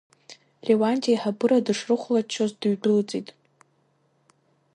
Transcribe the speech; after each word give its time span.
Леуанти 0.65 1.09
аиҳабыра 1.13 1.65
дышрыхәлаччоз 1.65 2.51
дыҩдәылҵит. 2.59 3.27